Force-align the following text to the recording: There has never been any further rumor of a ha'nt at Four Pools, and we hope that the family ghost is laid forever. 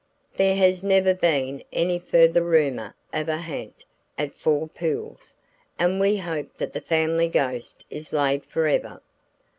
There 0.33 0.55
has 0.55 0.81
never 0.81 1.13
been 1.13 1.63
any 1.71 1.99
further 1.99 2.41
rumor 2.41 2.95
of 3.13 3.29
a 3.29 3.37
ha'nt 3.37 3.85
at 4.17 4.33
Four 4.33 4.67
Pools, 4.67 5.35
and 5.77 5.99
we 5.99 6.17
hope 6.17 6.57
that 6.57 6.73
the 6.73 6.81
family 6.81 7.27
ghost 7.27 7.85
is 7.91 8.11
laid 8.11 8.43
forever. 8.43 9.03